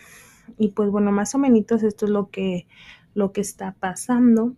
Y 0.59 0.69
pues 0.69 0.91
bueno, 0.91 1.13
más 1.13 1.35
o 1.35 1.39
menos 1.39 1.83
esto 1.83 2.07
es 2.07 2.11
lo 2.11 2.31
que, 2.31 2.67
lo 3.15 3.33
que 3.33 3.41
está 3.41 3.77
pasando. 3.79 4.55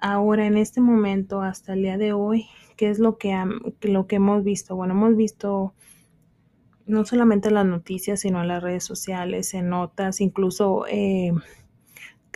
Ahora, 0.00 0.46
en 0.46 0.56
este 0.56 0.80
momento, 0.80 1.42
hasta 1.42 1.74
el 1.74 1.82
día 1.82 1.98
de 1.98 2.12
hoy, 2.12 2.46
¿qué 2.76 2.88
es 2.88 2.98
lo 2.98 3.18
que, 3.18 3.36
lo 3.82 4.06
que 4.06 4.16
hemos 4.16 4.44
visto? 4.44 4.76
Bueno, 4.76 4.94
hemos 4.94 5.16
visto 5.16 5.74
no 6.86 7.04
solamente 7.04 7.50
las 7.50 7.66
noticias, 7.66 8.20
sino 8.20 8.40
en 8.40 8.48
las 8.48 8.62
redes 8.62 8.84
sociales, 8.84 9.52
en 9.54 9.68
notas, 9.68 10.20
incluso 10.20 10.86
eh, 10.88 11.32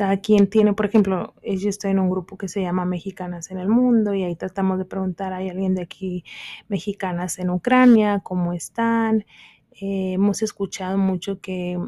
cada 0.03 0.17
quien 0.17 0.49
tiene, 0.49 0.73
por 0.73 0.87
ejemplo, 0.87 1.33
eh, 1.43 1.57
yo 1.57 1.69
estoy 1.69 1.93
en 1.93 2.01
un 2.01 2.11
grupo 2.11 2.37
que 2.37 2.49
se 2.49 2.61
llama 2.61 2.85
Mexicanas 2.85 3.53
en 3.53 3.59
el 3.59 3.69
Mundo 3.69 4.13
y 4.15 4.25
ahí 4.25 4.35
tratamos 4.35 4.79
de 4.79 4.85
preguntar, 4.85 5.33
¿hay 5.33 5.49
alguien 5.49 5.77
de 5.77 5.83
aquí 5.83 6.25
mexicanas 6.67 7.39
en 7.39 7.51
Ucrania? 7.51 8.19
¿Cómo 8.19 8.53
están? 8.53 9.25
Eh, 9.71 10.15
hemos 10.15 10.43
escuchado 10.43 10.99
mucho 10.99 11.41
que 11.41 11.79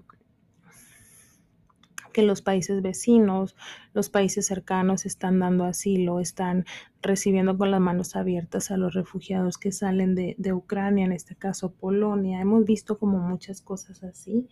que 2.12 2.22
los 2.22 2.40
países 2.40 2.82
vecinos, 2.82 3.56
los 3.94 4.10
países 4.10 4.46
cercanos 4.46 5.06
están 5.06 5.40
dando 5.40 5.64
asilo, 5.64 6.20
están 6.20 6.66
recibiendo 7.02 7.58
con 7.58 7.72
las 7.72 7.80
manos 7.80 8.14
abiertas 8.14 8.70
a 8.70 8.76
los 8.76 8.94
refugiados 8.94 9.58
que 9.58 9.72
salen 9.72 10.14
de, 10.14 10.36
de 10.38 10.52
Ucrania, 10.52 11.04
en 11.04 11.10
este 11.10 11.34
caso 11.34 11.72
Polonia. 11.72 12.40
Hemos 12.40 12.64
visto 12.64 12.96
como 12.96 13.18
muchas 13.18 13.60
cosas 13.60 14.04
así 14.04 14.46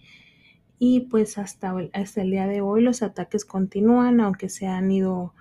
y 0.85 0.99
pues 0.99 1.39
hasta, 1.39 1.77
hasta 1.93 2.23
el 2.23 2.33
día 2.33 2.49
de 2.49 2.61
hoy 2.61 2.83
los 2.83 3.05
ataques 3.05 3.45
continúan, 3.45 4.21
aunque 4.21 4.49
se 4.49 4.67
han 4.67 4.91
ido 4.91 5.33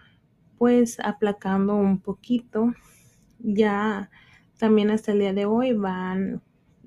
pues 0.60 1.00
aplacando 1.00 1.74
un 1.74 1.98
poquito. 1.98 2.76
Ya 3.40 4.12
también 4.60 4.92
hasta 4.92 5.14
el 5.14 5.18
día 5.18 5.34
de 5.34 5.48
hoy 5.48 5.74
van 5.74 6.44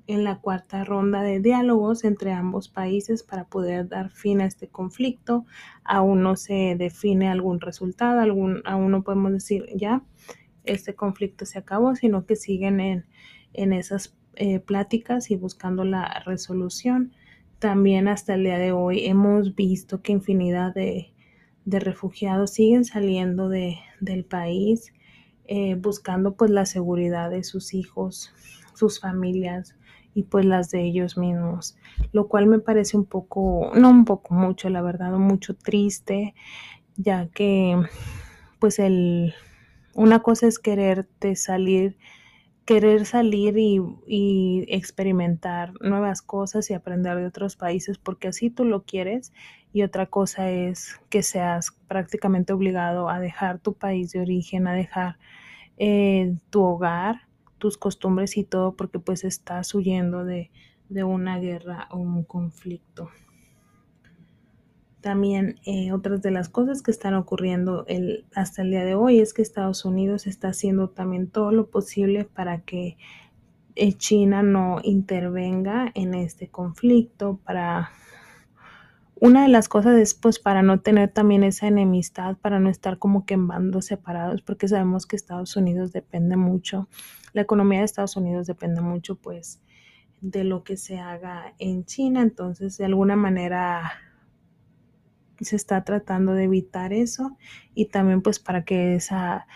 en 0.07 0.23
la 0.23 0.39
cuarta 0.39 0.85
ronda 0.85 1.21
de 1.21 1.41
diálogos 1.41 2.05
entre 2.05 2.31
ambos 2.31 2.69
países 2.69 3.23
para 3.23 3.43
poder 3.43 3.89
dar 3.89 4.09
fin 4.09 4.39
a 4.39 4.45
este 4.45 4.69
conflicto. 4.69 5.45
Aún 5.83 6.23
no 6.23 6.37
se 6.37 6.77
define 6.77 7.27
algún 7.27 7.59
resultado, 7.59 8.21
algún, 8.21 8.61
aún 8.63 8.89
no 8.89 9.03
podemos 9.03 9.33
decir 9.33 9.65
ya 9.75 10.01
este 10.63 10.95
conflicto 10.95 11.45
se 11.45 11.59
acabó, 11.59 11.93
sino 11.97 12.25
que 12.25 12.37
siguen 12.37 12.79
en, 12.79 13.05
en 13.51 13.73
esas 13.73 14.15
eh, 14.35 14.61
pláticas 14.61 15.29
y 15.29 15.35
buscando 15.35 15.83
la 15.83 16.23
resolución 16.25 17.11
también 17.59 18.07
hasta 18.07 18.35
el 18.35 18.43
día 18.43 18.57
de 18.57 18.71
hoy 18.71 19.05
hemos 19.05 19.55
visto 19.55 20.01
que 20.01 20.11
infinidad 20.11 20.73
de, 20.73 21.11
refugiados 21.65 22.51
siguen 22.51 22.85
saliendo 22.85 23.49
de, 23.49 23.77
del 23.99 24.23
país 24.23 24.93
eh, 25.47 25.75
buscando 25.75 26.35
pues 26.35 26.51
la 26.51 26.65
seguridad 26.65 27.29
de 27.29 27.43
sus 27.43 27.73
hijos, 27.73 28.33
sus 28.73 28.99
familias 28.99 29.75
y 30.13 30.23
pues 30.23 30.45
las 30.45 30.71
de 30.71 30.83
ellos 30.83 31.17
mismos, 31.17 31.77
lo 32.11 32.27
cual 32.27 32.47
me 32.47 32.59
parece 32.59 32.97
un 32.97 33.05
poco, 33.05 33.71
no 33.75 33.89
un 33.89 34.05
poco 34.05 34.33
mucho, 34.33 34.69
la 34.69 34.81
verdad, 34.81 35.11
mucho 35.13 35.55
triste, 35.55 36.33
ya 36.95 37.27
que 37.27 37.77
pues 38.59 38.79
el, 38.79 39.33
una 39.93 40.21
cosa 40.21 40.47
es 40.47 40.57
quererte 40.57 41.35
salir 41.35 41.97
querer 42.65 43.05
salir 43.05 43.57
y, 43.57 44.65
experimentar 44.67 45.73
nuevas 45.81 46.21
cosas 46.21 46.69
y 46.69 46.73
aprender 46.73 47.15
de 47.17 47.27
otros 47.27 47.55
países 47.55 47.97
porque 47.99 48.27
así 48.27 48.49
tú 48.49 48.65
lo 48.65 48.83
quieres 48.83 49.33
y 49.71 49.83
otra 49.83 50.07
cosa 50.07 50.49
es 50.49 50.99
que 51.09 51.21
seas 51.21 51.71
prácticamente 51.87 52.53
obligado 52.53 53.09
a 53.09 53.19
dejar 53.19 53.59
tu 53.59 53.73
país 53.73 54.11
de 54.11 54.21
origen, 54.21 54.67
a 54.67 54.73
dejar 54.73 55.17
eh, 55.77 56.35
tu 56.49 56.63
hogar, 56.63 57.27
tus 57.59 57.77
costumbres 57.77 58.37
y 58.37 58.43
todo 58.43 58.75
porque 58.75 58.99
pues 58.99 59.23
estás 59.23 59.73
huyendo 59.75 60.25
de, 60.25 60.49
de 60.89 61.03
una 61.03 61.39
guerra 61.39 61.87
o 61.91 61.97
un 61.97 62.23
conflicto. 62.23 63.09
También 65.05 65.59
eh, 65.67 65.91
otras 65.91 66.23
de 66.23 66.31
las 66.31 66.49
cosas 66.49 66.81
que 66.81 66.89
están 66.89 67.13
ocurriendo 67.13 67.85
hasta 68.33 68.63
el 68.63 68.71
día 68.71 68.83
de 68.83 68.95
hoy 68.95 69.19
es 69.19 69.35
que 69.35 69.43
Estados 69.43 69.85
Unidos 69.85 70.25
está 70.25 70.47
haciendo 70.47 70.89
también 70.89 71.29
todo 71.29 71.51
lo 71.51 71.69
posible 71.69 72.25
para 72.25 72.61
que 72.61 72.97
eh, 73.75 73.93
China 73.93 74.41
no 74.41 74.79
intervenga 74.81 75.91
en 75.93 76.15
este 76.15 76.47
conflicto 76.47 77.39
para 77.45 77.91
una 79.13 79.43
de 79.43 79.49
las 79.49 79.69
cosas 79.69 79.95
es 79.99 80.15
pues 80.15 80.39
para 80.39 80.63
no 80.63 80.79
tener 80.79 81.11
también 81.11 81.43
esa 81.43 81.67
enemistad, 81.67 82.37
para 82.37 82.59
no 82.59 82.71
estar 82.71 82.97
como 82.97 83.27
que 83.27 83.35
en 83.35 83.47
bandos 83.47 83.85
separados, 83.85 84.41
porque 84.41 84.67
sabemos 84.67 85.05
que 85.05 85.17
Estados 85.17 85.55
Unidos 85.55 85.91
depende 85.91 86.35
mucho, 86.35 86.89
la 87.33 87.43
economía 87.43 87.77
de 87.77 87.85
Estados 87.85 88.17
Unidos 88.17 88.47
depende 88.47 88.81
mucho 88.81 89.17
pues 89.17 89.61
de 90.21 90.43
lo 90.45 90.63
que 90.63 90.77
se 90.77 90.97
haga 90.97 91.53
en 91.59 91.85
China, 91.85 92.23
entonces 92.23 92.79
de 92.79 92.85
alguna 92.85 93.15
manera 93.15 94.01
se 95.41 95.55
está 95.55 95.83
tratando 95.83 96.33
de 96.33 96.45
evitar 96.45 96.93
eso 96.93 97.37
y 97.73 97.87
también 97.87 98.21
pues 98.21 98.39
para 98.39 98.63
que 98.63 98.95
esa 98.95 99.47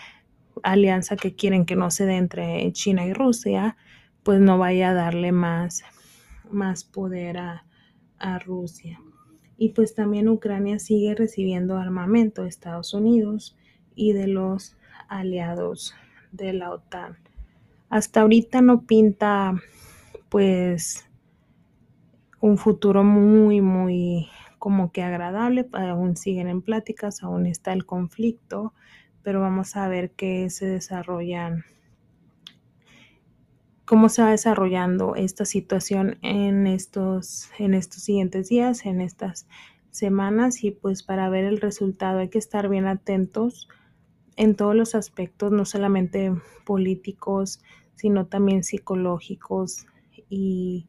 alianza 0.64 1.16
que 1.16 1.36
quieren 1.36 1.66
que 1.66 1.76
no 1.76 1.90
se 1.92 2.06
dé 2.06 2.18
entre 2.18 2.72
China 2.74 3.06
y 3.06 3.14
Rusia 3.14 3.78
pues 4.24 4.42
no 4.42 4.58
vaya 4.58 4.90
a 4.90 4.94
darle 4.94 5.32
más, 5.32 5.84
más 6.52 6.84
poder 6.84 7.38
a, 7.38 7.66
a 8.18 8.40
Rusia. 8.40 9.00
Y 9.58 9.70
pues 9.70 9.96
también 9.96 10.30
Ucrania 10.30 10.80
sigue 10.80 11.16
recibiendo 11.16 11.78
armamento 11.78 12.44
de 12.44 12.50
Estados 12.50 12.94
Unidos 12.94 13.58
y 13.96 14.14
de 14.14 14.28
los 14.28 14.78
aliados 15.08 15.94
de 16.32 16.54
la 16.54 16.72
OTAN. 16.72 17.18
Hasta 17.90 18.22
ahorita 18.22 18.62
no 18.62 18.84
pinta 18.84 19.56
pues 20.30 21.10
un 22.40 22.58
futuro 22.58 23.04
muy, 23.04 23.62
muy 23.62 24.28
como 24.60 24.92
que 24.92 25.02
agradable, 25.02 25.68
aún 25.74 26.16
siguen 26.18 26.48
en 26.48 26.62
pláticas, 26.62 27.24
aún 27.24 27.46
está 27.46 27.74
el 27.74 27.86
conflicto, 27.86 28.74
pero 29.24 29.42
vamos 29.42 29.76
a 29.76 29.88
ver 29.88 30.12
qué 30.12 30.50
se 30.50 30.66
desarrollan, 30.66 31.64
cómo 33.86 34.10
se 34.10 34.22
va 34.22 34.32
desarrollando 34.32 35.16
esta 35.16 35.46
situación 35.46 36.20
en 36.22 36.68
estos, 36.68 37.50
en 37.58 37.74
estos 37.74 38.04
siguientes 38.04 38.50
días, 38.50 38.86
en 38.86 39.02
estas 39.02 39.48
semanas 39.90 40.64
y 40.64 40.72
pues 40.72 41.02
para 41.02 41.30
ver 41.30 41.46
el 41.46 41.60
resultado 41.60 42.20
hay 42.20 42.30
que 42.30 42.38
estar 42.38 42.70
bien 42.70 42.86
atentos 42.86 43.68
en 44.36 44.56
todos 44.56 44.76
los 44.76 44.94
aspectos, 44.94 45.52
no 45.52 45.66
solamente 45.66 46.32
políticos, 46.66 47.62
sino 47.96 48.28
también 48.28 48.64
psicológicos 48.64 49.86
y 50.30 50.88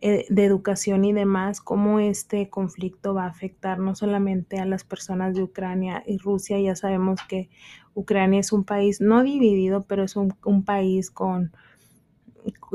de 0.00 0.44
educación 0.44 1.04
y 1.06 1.14
demás, 1.14 1.62
cómo 1.62 1.98
este 1.98 2.50
conflicto 2.50 3.14
va 3.14 3.24
a 3.24 3.28
afectar 3.28 3.78
no 3.78 3.94
solamente 3.94 4.58
a 4.58 4.66
las 4.66 4.84
personas 4.84 5.34
de 5.34 5.42
Ucrania 5.42 6.02
y 6.06 6.18
Rusia. 6.18 6.60
Ya 6.60 6.76
sabemos 6.76 7.20
que 7.26 7.48
Ucrania 7.94 8.40
es 8.40 8.52
un 8.52 8.64
país 8.64 9.00
no 9.00 9.22
dividido, 9.22 9.84
pero 9.84 10.02
es 10.02 10.16
un, 10.16 10.34
país 10.64 11.10
con 11.10 11.52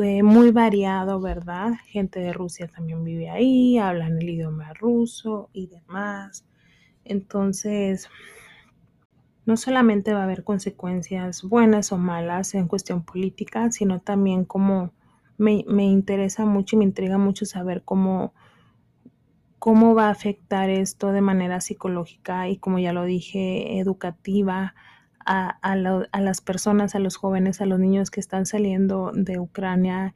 eh, 0.01 0.23
muy 0.23 0.51
variado, 0.51 1.19
¿verdad? 1.19 1.73
Gente 1.85 2.19
de 2.19 2.33
Rusia 2.33 2.67
también 2.67 3.03
vive 3.03 3.29
ahí, 3.29 3.77
hablan 3.77 4.17
el 4.19 4.29
idioma 4.29 4.73
ruso 4.73 5.49
y 5.53 5.67
demás. 5.67 6.45
Entonces, 7.05 8.09
no 9.45 9.57
solamente 9.57 10.13
va 10.13 10.21
a 10.21 10.23
haber 10.23 10.43
consecuencias 10.43 11.43
buenas 11.43 11.91
o 11.91 11.97
malas 11.97 12.53
en 12.55 12.67
cuestión 12.67 13.03
política, 13.03 13.71
sino 13.71 13.99
también 13.99 14.45
como 14.45 14.93
me, 15.39 15.63
me 15.67 15.85
interesa 15.85 16.45
mucho 16.45 16.75
y 16.75 16.79
me 16.79 16.85
intriga 16.85 17.17
mucho 17.17 17.45
saber 17.45 17.83
cómo, 17.83 18.33
cómo 19.57 19.95
va 19.95 20.07
a 20.07 20.11
afectar 20.11 20.69
esto 20.69 21.11
de 21.13 21.21
manera 21.21 21.61
psicológica 21.61 22.49
y, 22.49 22.57
como 22.57 22.77
ya 22.77 22.91
lo 22.91 23.05
dije, 23.05 23.79
educativa 23.79 24.75
a, 25.25 25.57
a, 25.61 25.71
a, 26.11 26.21
las 26.21 26.41
personas, 26.41 26.93
a 26.93 26.99
los 26.99 27.15
jóvenes, 27.15 27.61
a 27.61 27.65
los 27.65 27.79
niños 27.79 28.11
que 28.11 28.19
están 28.19 28.45
saliendo 28.45 29.11
de 29.13 29.39
Ucrania 29.39 30.13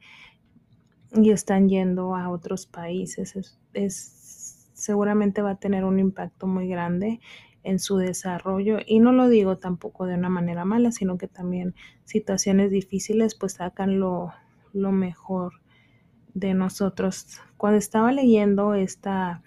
y 1.12 1.30
están 1.30 1.70
yendo 1.70 2.14
a 2.16 2.28
otros 2.28 2.66
países. 2.66 3.34
Es, 3.34 3.58
es, 3.72 4.68
seguramente 4.74 5.40
va 5.40 5.52
a 5.52 5.58
tener 5.58 5.84
un 5.84 5.98
impacto 5.98 6.46
muy 6.46 6.68
grande 6.68 7.20
en 7.62 7.78
su 7.78 7.96
desarrollo 7.96 8.76
y 8.84 9.00
no 9.00 9.12
lo 9.12 9.28
digo 9.28 9.56
tampoco 9.56 10.04
de 10.04 10.16
una 10.16 10.28
manera 10.28 10.66
mala, 10.66 10.92
sino 10.92 11.16
que 11.16 11.28
también 11.28 11.74
situaciones 12.04 12.70
difíciles 12.70 13.34
pues 13.34 13.54
sacan 13.54 13.98
lo, 13.98 14.34
lo 14.74 14.92
mejor 14.92 15.54
de 16.34 16.54
nosotros. 16.54 17.40
Cuando 17.56 17.78
estaba 17.78 18.12
leyendo 18.12 18.74
esta, 18.74 19.42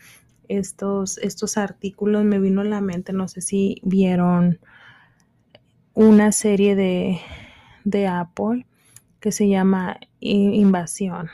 estos, 0.47 1.17
estos 1.19 1.57
artículos 1.57 2.23
me 2.23 2.39
vino 2.39 2.61
a 2.61 2.65
la 2.65 2.81
mente, 2.81 3.13
no 3.13 3.27
sé 3.27 3.41
si 3.41 3.81
vieron 3.83 4.59
una 5.93 6.31
serie 6.31 6.75
de, 6.75 7.19
de 7.83 8.07
Apple 8.07 8.65
que 9.19 9.31
se 9.31 9.47
llama 9.49 9.99
Invasión. 10.19 11.29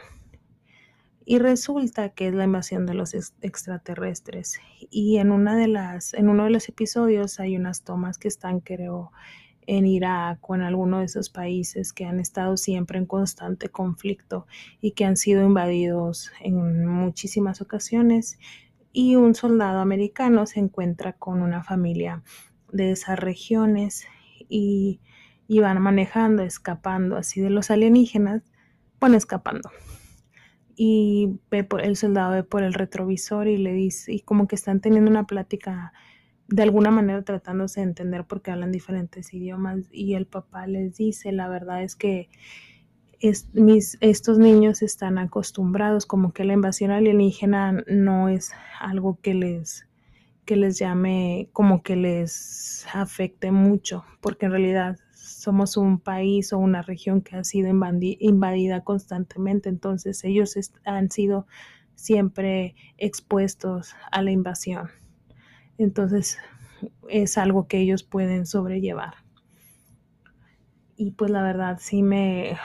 Y 1.25 1.39
resulta 1.39 2.09
que 2.09 2.27
es 2.27 2.33
la 2.33 2.43
invasión 2.43 2.85
de 2.85 2.93
los 2.95 3.13
extraterrestres. 3.13 4.59
Y 4.89 5.17
en 5.17 5.31
una 5.31 5.55
de 5.55 5.67
las, 5.67 6.13
en 6.13 6.27
uno 6.27 6.43
de 6.43 6.49
los 6.49 6.67
episodios 6.67 7.39
hay 7.39 7.55
unas 7.55 7.83
tomas 7.83 8.17
que 8.17 8.27
están, 8.27 8.59
creo, 8.59 9.11
en 9.67 9.85
Irak 9.85 10.39
o 10.49 10.55
en 10.55 10.61
alguno 10.61 10.99
de 10.99 11.05
esos 11.05 11.29
países 11.29 11.93
que 11.93 12.05
han 12.05 12.19
estado 12.19 12.57
siempre 12.57 12.97
en 12.97 13.05
constante 13.05 13.69
conflicto 13.69 14.47
y 14.81 14.91
que 14.91 15.05
han 15.05 15.17
sido 15.17 15.43
invadidos 15.43 16.31
en 16.41 16.85
muchísimas 16.85 17.61
ocasiones 17.61 18.37
y 18.93 19.15
un 19.15 19.33
soldado 19.33 19.79
americano 19.79 20.45
se 20.45 20.59
encuentra 20.59 21.13
con 21.13 21.41
una 21.41 21.63
familia 21.63 22.21
de 22.71 22.91
esas 22.91 23.19
regiones 23.19 24.05
y, 24.47 24.99
van 25.49 25.81
manejando, 25.81 26.43
escapando 26.43 27.17
así 27.17 27.41
de 27.41 27.49
los 27.49 27.71
alienígenas, 27.71 28.43
bueno, 28.99 29.17
escapando. 29.17 29.69
Y 30.75 31.39
ve 31.51 31.63
por, 31.63 31.81
el 31.81 31.95
soldado 31.95 32.31
ve 32.31 32.43
por 32.43 32.63
el 32.63 32.73
retrovisor 32.73 33.47
y 33.47 33.57
le 33.57 33.73
dice, 33.73 34.13
y 34.13 34.19
como 34.21 34.47
que 34.47 34.55
están 34.55 34.79
teniendo 34.79 35.09
una 35.09 35.25
plática 35.25 35.93
de 36.53 36.61
alguna 36.61 36.91
manera 36.91 37.23
tratándose 37.23 37.79
de 37.79 37.87
entender 37.87 38.25
porque 38.25 38.51
hablan 38.51 38.71
diferentes 38.71 39.33
idiomas 39.33 39.87
y 39.91 40.13
el 40.13 40.27
papá 40.27 40.67
les 40.67 40.95
dice, 40.95 41.31
la 41.31 41.49
verdad 41.49 41.81
es 41.81 41.95
que 41.95 42.29
mis, 43.53 43.97
estos 44.01 44.37
niños 44.37 44.83
están 44.83 45.17
acostumbrados, 45.17 46.05
como 46.05 46.31
que 46.31 46.43
la 46.43 46.53
invasión 46.53 46.91
alienígena 46.91 47.83
no 47.87 48.29
es 48.29 48.51
algo 48.79 49.17
que 49.19 49.33
les, 49.33 49.87
que 50.45 50.55
les 50.55 50.77
llame, 50.77 51.49
como 51.53 51.81
que 51.81 51.95
les 51.95 52.85
afecte 52.93 53.51
mucho, 53.51 54.05
porque 54.21 54.45
en 54.45 54.51
realidad 54.51 54.97
somos 55.15 55.75
un 55.75 55.97
país 55.97 56.53
o 56.53 56.59
una 56.59 56.83
región 56.83 57.21
que 57.21 57.35
ha 57.35 57.43
sido 57.43 57.67
invadida 57.67 58.83
constantemente, 58.83 59.69
entonces 59.69 60.23
ellos 60.23 60.55
han 60.85 61.09
sido 61.09 61.47
siempre 61.95 62.75
expuestos 62.99 63.95
a 64.11 64.21
la 64.21 64.29
invasión. 64.29 65.02
Entonces 65.77 66.37
es 67.09 67.37
algo 67.37 67.67
que 67.67 67.79
ellos 67.79 68.03
pueden 68.03 68.45
sobrellevar. 68.45 69.15
Y 70.95 71.11
pues 71.11 71.31
la 71.31 71.41
verdad 71.41 71.79
sí 71.81 72.03
me, 72.03 72.57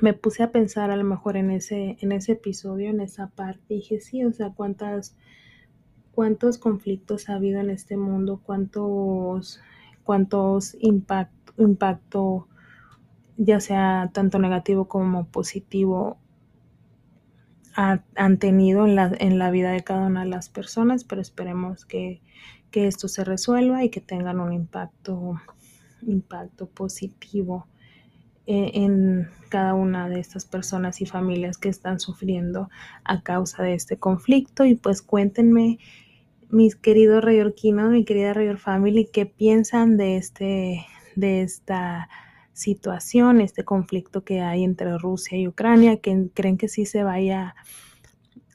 me 0.00 0.12
puse 0.12 0.42
a 0.42 0.52
pensar 0.52 0.90
a 0.90 0.96
lo 0.96 1.04
mejor 1.04 1.36
en 1.36 1.50
ese, 1.50 1.96
en 2.00 2.12
ese 2.12 2.32
episodio, 2.32 2.90
en 2.90 3.00
esa 3.00 3.28
parte, 3.28 3.62
dije, 3.68 4.00
sí, 4.00 4.24
o 4.24 4.32
sea, 4.32 4.50
cuántas, 4.50 5.16
cuántos 6.12 6.58
conflictos 6.58 7.28
ha 7.28 7.34
habido 7.34 7.60
en 7.60 7.70
este 7.70 7.96
mundo, 7.96 8.40
cuántos, 8.42 9.60
cuántos 10.02 10.76
impacto, 10.80 12.48
ya 13.36 13.60
sea 13.60 14.10
tanto 14.12 14.38
negativo 14.38 14.86
como 14.86 15.26
positivo, 15.28 16.18
han 17.74 18.38
tenido 18.38 18.86
en 18.86 18.94
la, 18.94 19.12
en 19.18 19.38
la, 19.38 19.50
vida 19.50 19.72
de 19.72 19.82
cada 19.82 20.06
una 20.06 20.24
de 20.24 20.30
las 20.30 20.48
personas, 20.48 21.04
pero 21.04 21.20
esperemos 21.20 21.84
que, 21.84 22.20
que 22.70 22.86
esto 22.86 23.08
se 23.08 23.24
resuelva 23.24 23.84
y 23.84 23.90
que 23.90 24.00
tengan 24.00 24.40
un 24.40 24.52
impacto, 24.52 25.40
impacto 26.02 26.66
positivo 26.66 27.66
en, 28.46 28.82
en, 28.82 29.28
cada 29.48 29.74
una 29.74 30.08
de 30.08 30.20
estas 30.20 30.44
personas 30.44 31.00
y 31.00 31.06
familias 31.06 31.58
que 31.58 31.68
están 31.68 32.00
sufriendo 32.00 32.68
a 33.04 33.22
causa 33.22 33.62
de 33.62 33.74
este 33.74 33.96
conflicto. 33.96 34.64
Y 34.64 34.74
pues 34.74 35.00
cuéntenme, 35.02 35.78
mis 36.50 36.76
queridos 36.76 37.22
rayorquinos, 37.24 37.90
mi 37.90 38.04
querida 38.04 38.34
Rayor 38.34 38.58
Family, 38.58 39.08
qué 39.12 39.26
piensan 39.26 39.96
de 39.96 40.16
este, 40.16 40.86
de 41.16 41.42
esta 41.42 42.08
situación, 42.54 43.40
este 43.40 43.64
conflicto 43.64 44.24
que 44.24 44.40
hay 44.40 44.64
entre 44.64 44.96
Rusia 44.96 45.36
y 45.36 45.46
Ucrania, 45.46 45.98
que 45.98 46.28
creen 46.32 46.56
que 46.56 46.68
sí 46.68 46.86
se 46.86 47.02
vaya 47.02 47.54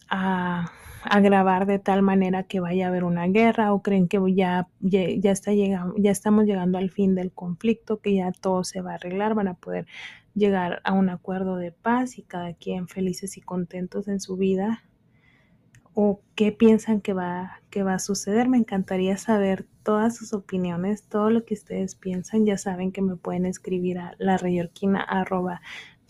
a 0.09 0.71
agravar 1.03 1.65
de 1.65 1.79
tal 1.79 2.01
manera 2.01 2.43
que 2.43 2.59
vaya 2.59 2.85
a 2.85 2.89
haber 2.89 3.03
una 3.03 3.27
guerra 3.27 3.73
o 3.73 3.81
creen 3.81 4.07
que 4.07 4.19
ya, 4.33 4.67
ya, 4.79 5.31
está 5.31 5.53
llegando, 5.53 5.95
ya 5.97 6.11
estamos 6.11 6.45
llegando 6.45 6.77
al 6.77 6.89
fin 6.89 7.13
del 7.13 7.31
conflicto, 7.31 7.99
que 8.01 8.15
ya 8.15 8.31
todo 8.31 8.63
se 8.63 8.81
va 8.81 8.91
a 8.91 8.95
arreglar, 8.95 9.35
van 9.35 9.49
a 9.49 9.53
poder 9.53 9.85
llegar 10.33 10.81
a 10.83 10.93
un 10.93 11.09
acuerdo 11.09 11.57
de 11.57 11.71
paz 11.71 12.17
y 12.17 12.23
cada 12.23 12.53
quien 12.53 12.87
felices 12.87 13.37
y 13.37 13.41
contentos 13.41 14.07
en 14.07 14.19
su 14.19 14.37
vida 14.37 14.83
o 16.01 16.21
qué 16.33 16.53
piensan 16.53 17.01
que 17.01 17.11
va, 17.11 17.59
que 17.69 17.83
va 17.83 17.95
a 17.95 17.99
suceder. 17.99 18.47
Me 18.47 18.55
encantaría 18.55 19.17
saber 19.17 19.67
todas 19.83 20.15
sus 20.15 20.31
opiniones, 20.31 21.03
todo 21.03 21.29
lo 21.29 21.43
que 21.43 21.55
ustedes 21.55 21.95
piensan. 21.95 22.45
Ya 22.45 22.57
saben 22.57 22.93
que 22.93 23.01
me 23.01 23.17
pueden 23.17 23.45
escribir 23.45 23.99
a 23.99 24.15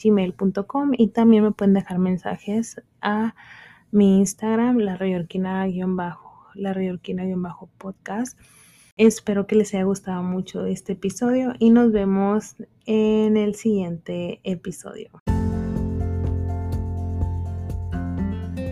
gmail.com 0.03 0.91
y 0.95 1.07
también 1.07 1.43
me 1.43 1.51
pueden 1.51 1.73
dejar 1.73 1.97
mensajes 1.97 2.79
a 3.01 3.33
mi 3.89 4.19
Instagram, 4.19 4.77
bajo 7.41 7.69
podcast 7.79 8.39
Espero 8.95 9.47
que 9.47 9.55
les 9.55 9.73
haya 9.73 9.85
gustado 9.85 10.21
mucho 10.21 10.67
este 10.67 10.93
episodio 10.93 11.53
y 11.57 11.71
nos 11.71 11.91
vemos 11.91 12.57
en 12.85 13.37
el 13.37 13.55
siguiente 13.55 14.39
episodio. 14.43 15.09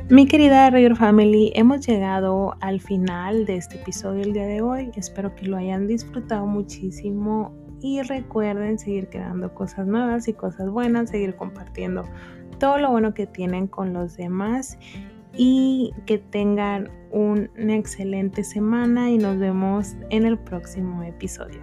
Mi 0.09 0.25
querida 0.25 0.69
Rayor 0.69 0.95
Family, 0.95 1.51
hemos 1.53 1.85
llegado 1.85 2.55
al 2.61 2.79
final 2.79 3.45
de 3.45 3.57
este 3.57 3.75
episodio 3.75 4.21
el 4.23 4.31
día 4.31 4.45
de 4.45 4.61
hoy. 4.61 4.89
Espero 4.95 5.35
que 5.35 5.45
lo 5.45 5.57
hayan 5.57 5.85
disfrutado 5.85 6.47
muchísimo 6.47 7.53
y 7.81 8.01
recuerden 8.03 8.79
seguir 8.79 9.09
creando 9.09 9.53
cosas 9.53 9.85
nuevas 9.85 10.29
y 10.29 10.33
cosas 10.33 10.69
buenas, 10.69 11.09
seguir 11.09 11.35
compartiendo 11.35 12.05
todo 12.57 12.77
lo 12.77 12.89
bueno 12.89 13.13
que 13.13 13.27
tienen 13.27 13.67
con 13.67 13.91
los 13.91 14.15
demás 14.15 14.79
y 15.35 15.91
que 16.05 16.19
tengan 16.19 16.89
una 17.11 17.75
excelente 17.75 18.45
semana 18.45 19.11
y 19.11 19.17
nos 19.17 19.37
vemos 19.37 19.97
en 20.09 20.25
el 20.25 20.39
próximo 20.39 21.03
episodio. 21.03 21.59